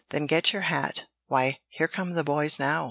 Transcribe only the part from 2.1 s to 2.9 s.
the boys now!